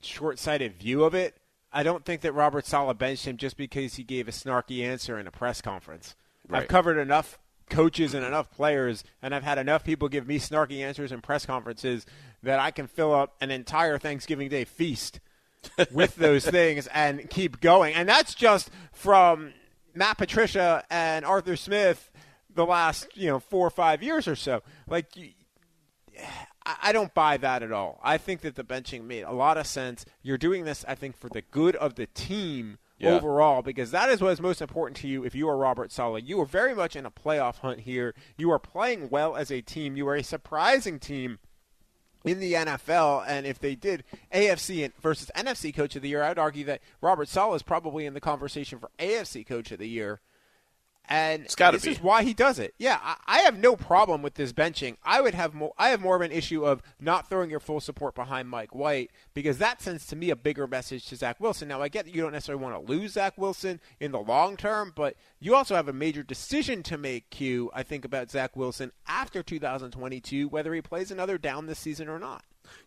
[0.00, 1.36] short-sighted view of it.
[1.72, 5.18] I don't think that Robert Saleh benched him just because he gave a snarky answer
[5.18, 6.14] in a press conference.
[6.46, 6.62] Right.
[6.62, 10.80] I've covered enough coaches and enough players, and I've had enough people give me snarky
[10.80, 12.06] answers in press conferences
[12.42, 15.20] that I can fill up an entire Thanksgiving Day feast
[15.92, 17.94] with those things and keep going.
[17.94, 19.52] And that's just from
[19.94, 22.10] Matt Patricia and Arthur Smith
[22.54, 24.62] the last you know four or five years or so.
[24.88, 25.08] Like
[26.64, 28.00] I I don't buy that at all.
[28.02, 30.04] I think that the benching made a lot of sense.
[30.22, 33.10] You're doing this, I think, for the good of the team Yeah.
[33.10, 36.22] overall, because that is what is most important to you if you are Robert Saleh.
[36.24, 38.14] You are very much in a playoff hunt here.
[38.36, 39.96] You are playing well as a team.
[39.96, 41.38] You are a surprising team
[42.24, 46.38] in the NFL, and if they did AFC versus NFC Coach of the Year, I'd
[46.38, 50.20] argue that Robert Saleh is probably in the conversation for AFC Coach of the Year.
[51.06, 51.90] And this be.
[51.90, 52.74] is why he does it.
[52.78, 54.96] Yeah, I, I have no problem with this benching.
[55.02, 55.74] I would have more.
[55.76, 59.10] I have more of an issue of not throwing your full support behind Mike White
[59.34, 61.68] because that sends to me a bigger message to Zach Wilson.
[61.68, 64.56] Now I get that you don't necessarily want to lose Zach Wilson in the long
[64.56, 67.30] term, but you also have a major decision to make.
[67.30, 67.70] Q.
[67.74, 72.18] I think about Zach Wilson after 2022, whether he plays another down this season or
[72.18, 72.44] not.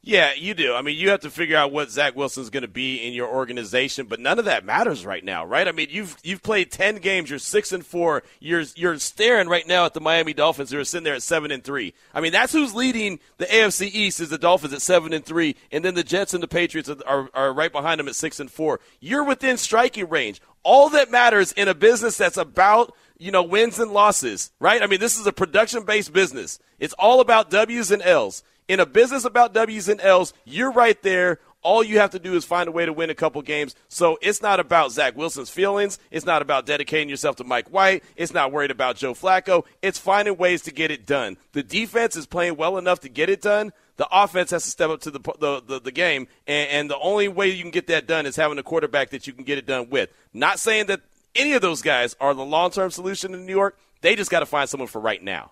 [0.07, 0.73] Yeah, you do.
[0.73, 3.27] I mean, you have to figure out what Zach Wilson's going to be in your
[3.27, 5.67] organization, but none of that matters right now, right?
[5.67, 7.29] I mean, you've you've played ten games.
[7.29, 8.23] You're six and four.
[8.39, 11.51] You're you're staring right now at the Miami Dolphins, who are sitting there at seven
[11.51, 11.93] and three.
[12.13, 15.57] I mean, that's who's leading the AFC East is the Dolphins at seven and three,
[15.73, 18.49] and then the Jets and the Patriots are, are, right behind them at six and
[18.49, 18.79] four.
[19.01, 20.39] You're within striking range.
[20.63, 24.81] All that matters in a business that's about you know wins and losses, right?
[24.81, 26.59] I mean, this is a production based business.
[26.79, 31.01] It's all about W's and L's in a business about W's and L's, you're right
[31.01, 31.39] there.
[31.63, 33.75] All you have to do is find a way to win a couple games.
[33.87, 35.99] So it's not about Zach Wilson's feelings.
[36.11, 38.03] It's not about dedicating yourself to Mike White.
[38.15, 39.65] It's not worried about Joe Flacco.
[39.81, 41.37] It's finding ways to get it done.
[41.53, 43.73] The defense is playing well enough to get it done.
[43.97, 46.99] The offense has to step up to the the, the, the game, and, and the
[46.99, 49.57] only way you can get that done is having a quarterback that you can get
[49.57, 50.11] it done with.
[50.33, 51.01] Not saying that
[51.35, 53.77] any of those guys are the long term solution in New York.
[54.01, 55.51] They just got to find someone for right now.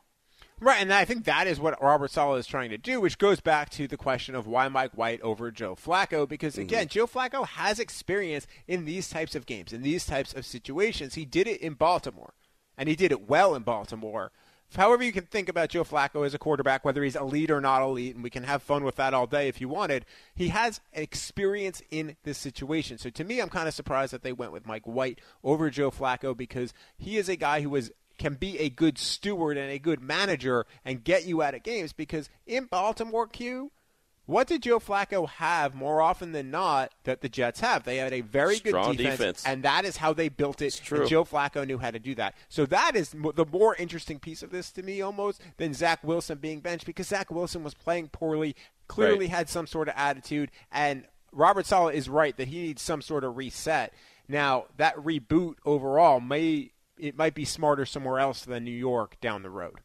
[0.61, 3.41] Right, and I think that is what Robert Saleh is trying to do, which goes
[3.41, 6.27] back to the question of why Mike White over Joe Flacco.
[6.27, 6.99] Because again, mm-hmm.
[6.99, 11.15] Joe Flacco has experience in these types of games, in these types of situations.
[11.15, 12.33] He did it in Baltimore,
[12.77, 14.31] and he did it well in Baltimore.
[14.75, 17.83] However, you can think about Joe Flacco as a quarterback, whether he's elite or not
[17.83, 20.05] elite, and we can have fun with that all day if you wanted.
[20.33, 22.97] He has experience in this situation.
[22.97, 25.91] So to me, I'm kind of surprised that they went with Mike White over Joe
[25.91, 29.79] Flacco because he is a guy who was can be a good steward and a
[29.79, 33.71] good manager and get you out of games because in Baltimore Q,
[34.25, 37.83] what did Joe Flacco have more often than not that the Jets have?
[37.83, 40.81] They had a very Strong good defense, defense, and that is how they built it.
[40.91, 42.33] And Joe Flacco knew how to do that.
[42.49, 46.39] So that is the more interesting piece of this to me, almost than Zach Wilson
[46.39, 48.55] being benched because Zach Wilson was playing poorly,
[48.87, 49.29] clearly Right.
[49.29, 53.23] had some sort of attitude, and Robert Saleh is right that he needs some sort
[53.23, 53.93] of reset.
[54.27, 59.43] Now that reboot overall may it might be smarter somewhere else than New York down
[59.43, 59.79] the road.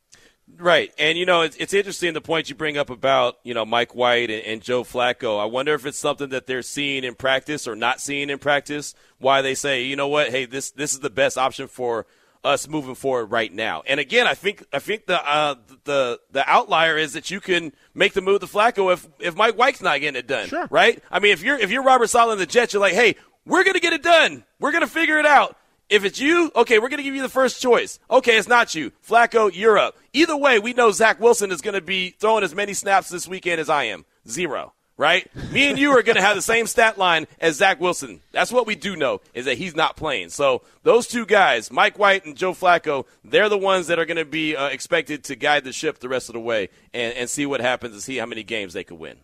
[0.58, 3.64] Right, and you know it's, it's interesting the point you bring up about you know
[3.64, 5.40] Mike White and, and Joe Flacco.
[5.40, 8.94] I wonder if it's something that they're seeing in practice or not seeing in practice.
[9.18, 12.06] Why they say, you know what, hey, this this is the best option for
[12.42, 13.82] us moving forward right now.
[13.86, 17.72] And again, I think I think the uh, the the outlier is that you can
[17.94, 20.48] make the move to Flacco if if Mike White's not getting it done.
[20.48, 20.66] Sure.
[20.70, 21.02] Right.
[21.10, 23.64] I mean, if you're if you're Robert Saleh and the Jets, you're like, hey, we're
[23.64, 24.44] gonna get it done.
[24.58, 25.56] We're gonna figure it out.
[25.90, 27.98] If it's you, okay, we're going to give you the first choice.
[28.08, 28.92] Okay, it's not you.
[29.06, 29.96] Flacco, you're up.
[30.12, 33.26] Either way, we know Zach Wilson is going to be throwing as many snaps this
[33.26, 34.04] weekend as I am.
[34.28, 34.72] Zero.
[34.96, 35.28] Right?
[35.50, 38.20] Me and you are going to have the same stat line as Zach Wilson.
[38.32, 40.28] That's what we do know is that he's not playing.
[40.28, 44.18] So those two guys, Mike White and Joe Flacco, they're the ones that are going
[44.18, 47.30] to be uh, expected to guide the ship the rest of the way and, and
[47.30, 49.16] see what happens and see how many games they could win.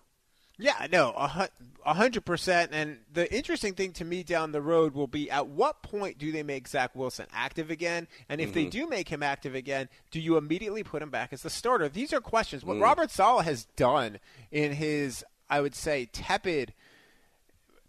[0.59, 1.13] Yeah, no,
[1.85, 2.71] a hundred percent.
[2.73, 6.33] And the interesting thing to me down the road will be at what point do
[6.33, 8.09] they make Zach Wilson active again?
[8.31, 8.71] And if they Mhm.
[8.71, 11.91] do make him active again, do you immediately put him back as the starter?
[11.91, 12.65] These are questions.
[12.65, 12.83] What Mm.
[12.83, 14.19] Robert Saleh has done
[14.51, 16.73] in his, I would say, tepid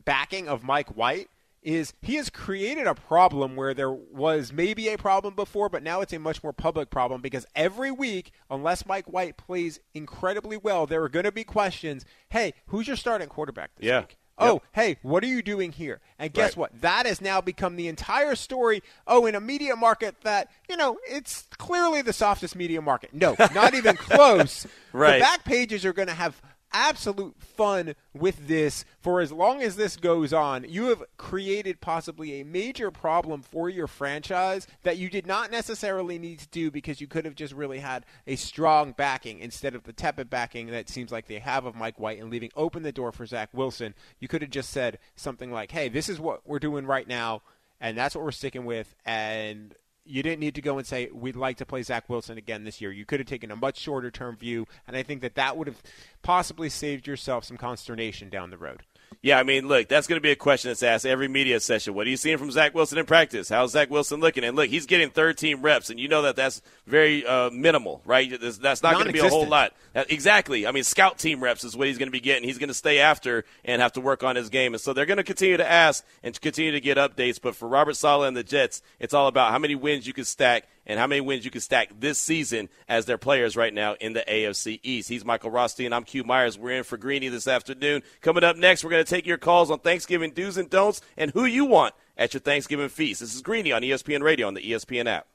[0.03, 1.29] backing of Mike White
[1.63, 6.01] is he has created a problem where there was maybe a problem before, but now
[6.01, 10.85] it's a much more public problem because every week, unless Mike White plays incredibly well,
[10.85, 12.05] there are going to be questions.
[12.29, 14.01] Hey, who's your starting quarterback this Yeah.
[14.01, 14.17] week?
[14.39, 15.99] Oh, hey, what are you doing here?
[16.19, 16.57] And guess Right.
[16.57, 16.81] what?
[16.81, 18.83] That has now become the entire story.
[19.07, 23.15] Oh, in a media market that, you know, it's clearly the softest media market.
[23.15, 24.67] No, not even close.
[24.93, 25.13] Right.
[25.15, 26.39] The back pages are going to have
[26.71, 30.65] absolute fun with this for as long as this goes on.
[30.67, 36.19] You have created possibly a major problem for your franchise that you did not necessarily
[36.19, 39.83] need to do because you could have just really had a strong backing instead of
[39.83, 42.91] the tepid backing that seems like they have of Mike White and leaving open the
[42.91, 43.93] door for Zach Wilson.
[44.19, 47.41] You could have just said something like, "Hey, this is what we're doing right now."
[47.79, 48.95] And that's what we're sticking with.
[49.05, 49.75] And
[50.07, 52.81] you didn't need to go and say we'd like to play Zach Wilson again this
[52.81, 52.91] year.
[52.91, 55.67] You could have taken a much shorter term view, and I think that that would
[55.67, 55.81] have
[56.21, 58.83] possibly saved yourself some consternation down the road.
[59.23, 61.95] Yeah, I mean, look, that's going to be a question that's asked every media session.
[61.95, 63.49] What are you seeing from Zach Wilson in practice?
[63.49, 64.43] How's Zach Wilson looking?
[64.43, 68.01] And look, he's getting third team reps, and you know that that's very uh, minimal,
[68.05, 68.29] right?
[68.29, 69.73] That's- That's not going to be a whole lot.
[69.95, 70.67] Exactly.
[70.67, 72.43] I mean, scout team reps is what he's going to be getting.
[72.43, 74.73] He's going to stay after and have to work on his game.
[74.75, 77.41] And so they're going to continue to ask and continue to get updates.
[77.41, 80.25] But for Robert Saleh and the Jets, it's all about how many wins you can
[80.25, 83.95] stack and how many wins you can stack this season as their players right now
[83.99, 85.09] in the AFC East.
[85.09, 85.93] He's Michael Rothstein.
[85.93, 86.57] I'm Q Myers.
[86.57, 88.01] We're in for Greeny this afternoon.
[88.21, 91.31] Coming up next, we're going to take your calls on Thanksgiving do's and don'ts and
[91.31, 93.19] who you want at your Thanksgiving feast.
[93.19, 95.27] This is Greeny on ESPN Radio on the ESPN app.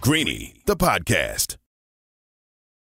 [0.00, 1.56] Greeny, the podcast.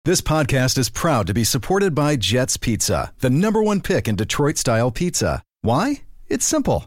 [0.05, 4.17] This podcast is proud to be supported by Jets Pizza, the number one pick in
[4.17, 5.43] Detroit style pizza.
[5.63, 6.03] Why?
[6.29, 6.87] It's simple.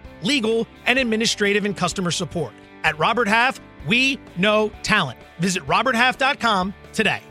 [0.23, 2.53] legal, and administrative and customer support.
[2.83, 5.19] At Robert Half, we know talent.
[5.39, 7.21] Visit RobertHalf.com today.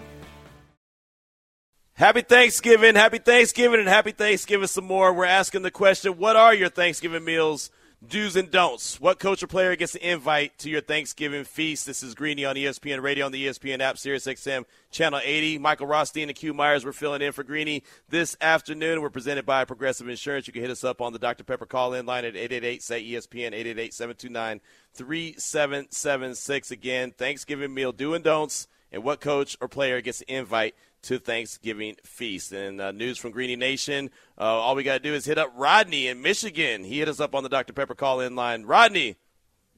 [1.94, 5.12] Happy Thanksgiving, happy Thanksgiving, and happy Thanksgiving some more.
[5.12, 7.70] We're asking the question what are your Thanksgiving meals?
[8.06, 8.98] Do's and don'ts.
[8.98, 11.84] What coach or player gets an invite to your Thanksgiving feast?
[11.84, 15.58] This is Greeny on ESPN Radio on the ESPN app, Sirius XM, Channel 80.
[15.58, 19.02] Michael Rothstein and Q Myers, we're filling in for Greeny this afternoon.
[19.02, 20.46] We're presented by Progressive Insurance.
[20.46, 21.44] You can hit us up on the Dr.
[21.44, 24.60] Pepper call in line at 888 say ESPN, 888 729
[24.94, 26.70] 3776.
[26.70, 31.18] Again, Thanksgiving meal, do and don'ts, and what coach or player gets an invite to
[31.18, 32.52] Thanksgiving feast.
[32.52, 34.10] And uh, news from Greeny Nation.
[34.38, 36.84] Uh, all we got to do is hit up Rodney in Michigan.
[36.84, 37.72] He hit us up on the Dr.
[37.72, 38.64] Pepper call in line.
[38.64, 39.16] Rodney,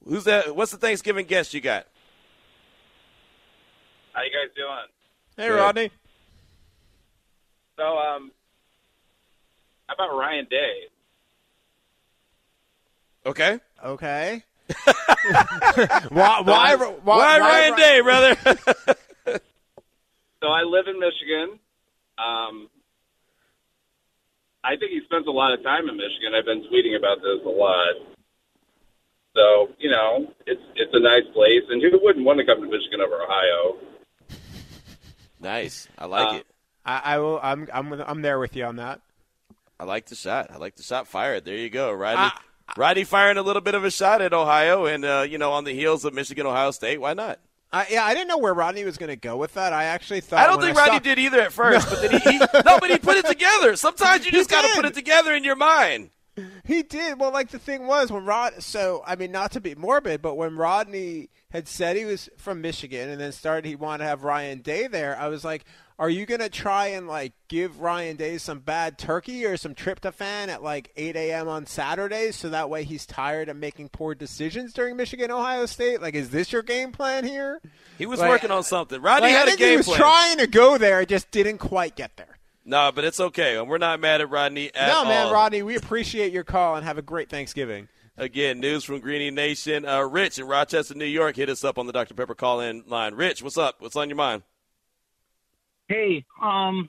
[0.04, 0.54] who's that?
[0.54, 1.86] What's the Thanksgiving guest you got?
[4.12, 4.68] How you guys doing?
[5.36, 5.56] Hey, Good.
[5.56, 5.90] Rodney.
[7.76, 8.32] So, um,
[9.86, 10.74] how about Ryan Day?
[13.24, 13.60] Okay.
[13.84, 14.44] Okay.
[14.84, 18.36] why, why, why, why, Ryan Day, brother?
[20.42, 21.60] So I live in Michigan.
[22.18, 22.68] Um,
[24.64, 26.34] I think he spends a lot of time in Michigan.
[26.36, 27.94] I've been tweeting about this a lot.
[29.36, 32.68] So you know, it's it's a nice place, and who wouldn't want to come to
[32.68, 33.76] Michigan over Ohio?
[35.40, 36.46] Nice, I like uh, it.
[36.84, 37.40] I, I, will.
[37.42, 39.00] I'm I'm I'm there with you on that.
[39.78, 40.50] I like the shot.
[40.50, 41.44] I like the shot fired.
[41.44, 42.26] There you go, Rodney.
[42.26, 45.52] Uh, Rodney firing a little bit of a shot at Ohio, and uh, you know,
[45.52, 47.00] on the heels of Michigan, Ohio State.
[47.00, 47.38] Why not?
[47.72, 49.72] I, yeah, I didn't know where Rodney was going to go with that.
[49.72, 50.40] I actually thought.
[50.40, 51.96] I don't think I Rodney did either at first, no.
[51.96, 53.76] but then he, he no, but he put it together.
[53.76, 56.10] Sometimes you just got to put it together in your mind.
[56.64, 57.18] He did.
[57.18, 58.62] Well, like the thing was when Rod.
[58.62, 62.60] So I mean, not to be morbid, but when Rodney had said he was from
[62.60, 65.64] Michigan and then started he wanted to have Ryan Day there, I was like,
[65.98, 70.48] are you gonna try and like give Ryan Day some bad turkey or some tryptophan
[70.48, 71.48] at like 8 a.m.
[71.48, 76.02] on Saturdays so that way he's tired of making poor decisions during Michigan Ohio State?
[76.02, 77.60] Like, is this your game plan here?
[77.98, 79.00] He was like, working on something.
[79.00, 79.98] Rodney like, had a game he was plan.
[79.98, 82.38] trying to go there, just didn't quite get there.
[82.64, 83.60] No, but it's okay.
[83.60, 85.04] We're not mad at Rodney at all.
[85.04, 85.32] No, man, all.
[85.32, 87.88] Rodney, we appreciate your call and have a great Thanksgiving.
[88.16, 89.86] Again, news from Greeny Nation.
[89.86, 92.14] Uh, Rich in Rochester, New York, hit us up on the Dr.
[92.14, 93.14] Pepper call in line.
[93.14, 93.76] Rich, what's up?
[93.80, 94.42] What's on your mind?
[95.92, 96.88] Hey, um,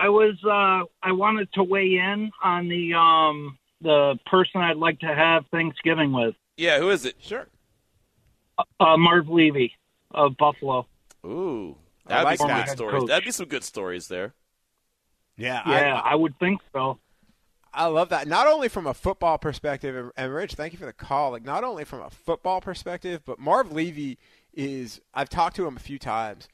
[0.00, 4.98] I was uh, I wanted to weigh in on the um, the person I'd like
[5.00, 6.34] to have Thanksgiving with.
[6.56, 7.14] Yeah, who is it?
[7.20, 7.46] Sure.
[8.80, 9.74] Uh, Marv Levy
[10.10, 10.88] of Buffalo.
[11.24, 11.76] Ooh,
[12.08, 12.66] that'd like be some that.
[12.66, 13.04] good stories.
[13.06, 14.34] That'd be some good stories there.
[15.36, 16.98] Yeah, yeah, I, I would think so.
[17.72, 18.26] I love that.
[18.26, 21.30] Not only from a football perspective, and, and Rich, thank you for the call.
[21.30, 24.18] Like, not only from a football perspective, but Marv Levy
[24.52, 25.00] is.
[25.14, 26.48] I've talked to him a few times.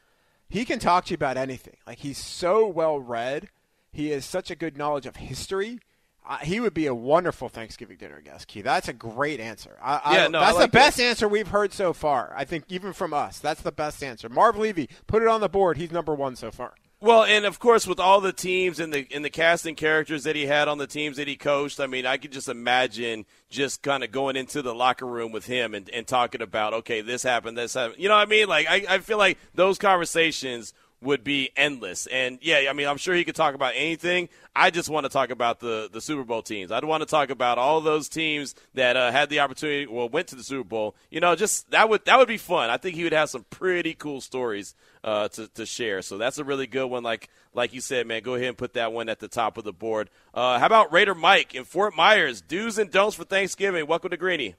[0.48, 1.76] He can talk to you about anything.
[1.86, 3.48] Like, he's so well read.
[3.92, 5.80] He has such a good knowledge of history.
[6.28, 8.60] Uh, he would be a wonderful Thanksgiving dinner guest, Key.
[8.60, 9.78] That's a great answer.
[9.82, 12.34] I, Yeah, I, no, that's like the best answer we've heard so far.
[12.36, 14.28] I think even from us, that's the best answer.
[14.28, 15.78] Marv Levy, put it on the board.
[15.78, 16.74] He's number one so far.
[17.00, 20.34] Well, and of course, with all the teams and the and the casting characters that
[20.34, 23.82] he had on the teams that he coached, I mean, I could just imagine just
[23.82, 27.22] kind of going into the locker room with him and, and talking about, okay, this
[27.22, 28.02] happened, this happened.
[28.02, 28.48] You know what I mean?
[28.48, 32.06] Like, I, I feel like those conversations would be endless.
[32.06, 34.28] And yeah, I mean, I'm sure he could talk about anything.
[34.54, 36.72] I just want to talk about the the Super Bowl teams.
[36.72, 40.28] I'd want to talk about all those teams that uh, had the opportunity, well, went
[40.28, 40.96] to the Super Bowl.
[41.10, 42.70] You know, just that would that would be fun.
[42.70, 44.74] I think he would have some pretty cool stories
[45.04, 46.02] uh, to to share.
[46.02, 47.04] So that's a really good one.
[47.04, 49.64] Like like you said, man, go ahead and put that one at the top of
[49.64, 50.10] the board.
[50.34, 52.40] Uh, how about Raider Mike in Fort Myers?
[52.40, 53.86] Do's and don'ts for Thanksgiving.
[53.86, 54.56] Welcome to Greeny.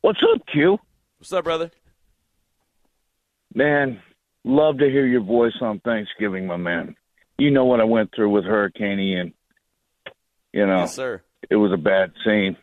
[0.00, 0.78] What's up, Q?
[1.18, 1.70] What's up, brother?
[3.54, 4.00] Man,
[4.44, 6.96] love to hear your voice on Thanksgiving, my man.
[7.38, 9.34] You know what I went through with Hurricane Ian.
[10.52, 11.22] You know, Yes, sir.
[11.48, 12.56] it was a bad scene.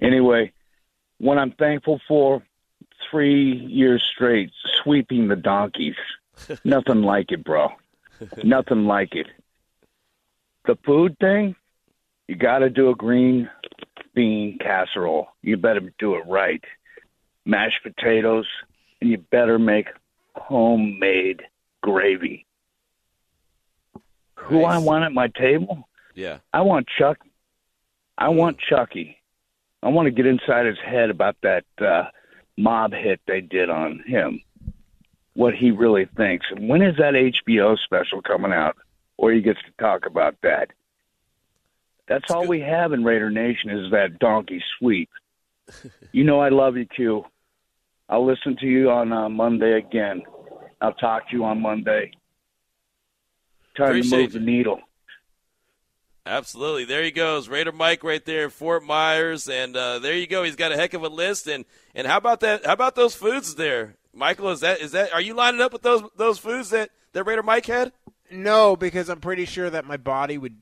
[0.00, 0.52] Anyway,
[1.18, 2.42] what I'm thankful for,
[3.10, 4.50] three years straight,
[4.82, 5.96] sweeping the donkeys.
[6.64, 7.68] Nothing like it, bro.
[8.44, 9.26] Nothing like it.
[10.66, 11.56] The food thing,
[12.28, 13.50] you got to do a green
[14.14, 15.28] bean casserole.
[15.42, 16.62] You better do it right.
[17.44, 18.46] Mashed potatoes,
[19.00, 19.88] and you better make
[20.36, 21.42] homemade
[21.82, 22.46] gravy.
[24.36, 25.88] Who I want at my table?
[26.14, 26.38] Yeah.
[26.52, 27.18] I want Chuck.
[28.18, 29.18] I want Chucky.
[29.82, 32.04] I want to get inside his head about that uh,
[32.56, 34.40] mob hit they did on him.
[35.34, 36.46] what he really thinks.
[36.50, 38.76] And when is that HBO special coming out
[39.16, 40.70] where he gets to talk about that?
[42.08, 45.08] That's all we have in Raider Nation is that donkey sweep.
[46.12, 47.24] you know I love you, Q.
[48.08, 50.22] I'll listen to you on uh, Monday again.
[50.80, 52.12] I'll talk to you on Monday.
[53.76, 54.80] Time Appreciate to move the needle.
[56.24, 56.84] Absolutely.
[56.84, 57.48] There he goes.
[57.48, 59.48] Raider Mike right there in Fort Myers.
[59.48, 60.44] And uh, there you go.
[60.44, 61.48] He's got a heck of a list.
[61.48, 63.96] And and how about that how about those foods there?
[64.14, 67.24] Michael, is that is that are you lining up with those those foods that, that
[67.24, 67.92] Raider Mike had?
[68.30, 70.56] No, because I'm pretty sure that my body would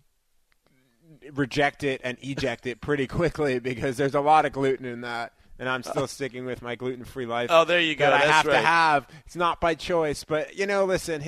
[1.33, 5.33] reject it and eject it pretty quickly because there's a lot of gluten in that.
[5.61, 7.51] And I'm still sticking with my gluten-free life.
[7.53, 8.11] Oh, there you go.
[8.11, 8.55] That I have right.
[8.55, 9.07] to have.
[9.27, 11.23] It's not by choice, but you know, listen.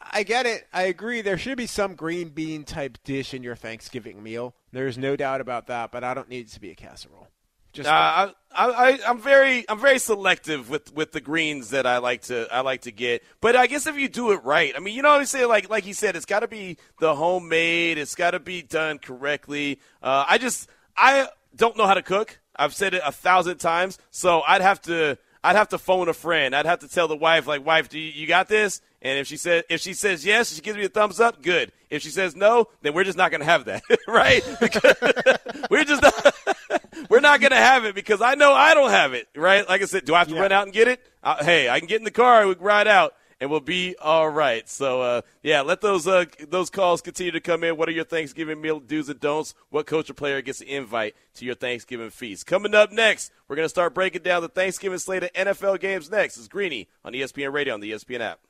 [0.00, 0.66] I get it.
[0.72, 1.20] I agree.
[1.20, 4.54] There should be some green bean type dish in your Thanksgiving meal.
[4.70, 5.90] There's no doubt about that.
[5.90, 7.28] But I don't need it to be a casserole.
[7.72, 11.98] Just uh, I, I, I'm very, I'm very selective with, with the greens that I
[11.98, 13.24] like to, I like to get.
[13.40, 15.48] But I guess if you do it right, I mean, you know what I'm saying?
[15.48, 17.98] Like, like he said, it's got to be the homemade.
[17.98, 19.80] It's got to be done correctly.
[20.00, 21.26] Uh, I just, I
[21.56, 22.38] don't know how to cook.
[22.56, 23.98] I've said it a thousand times.
[24.10, 26.54] So I'd have to, I'd have to phone a friend.
[26.54, 28.80] I'd have to tell the wife, like, wife, do you, you got this?
[29.02, 31.42] And if she said, if she says yes, she gives me a thumbs up.
[31.42, 31.72] Good.
[31.90, 34.42] If she says no, then we're just not going to have that, right?
[35.70, 36.34] We're just not,
[37.10, 39.66] we're not going to have it because I know I don't have it, right?
[39.68, 41.00] Like I said, do I have to run out and get it?
[41.22, 43.14] Uh, hey, I can get in the car, we ride out,
[43.44, 44.66] and we'll be all right.
[44.66, 47.76] So, uh, yeah, let those uh, those calls continue to come in.
[47.76, 49.54] What are your Thanksgiving meal do's and don'ts?
[49.68, 52.46] What coach or player gets an invite to your Thanksgiving feast?
[52.46, 56.38] Coming up next, we're to start breaking down the Thanksgiving slate of NFL games next.
[56.38, 58.40] is Greeny on ESPN Radio on the ESPN app.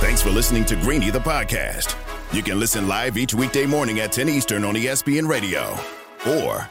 [0.00, 1.94] Thanks for listening to Greeny the podcast.
[2.32, 5.76] You can listen live each weekday morning at 10 Eastern on ESPN Radio.
[6.26, 6.70] Or